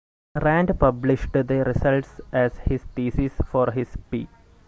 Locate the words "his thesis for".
2.57-3.69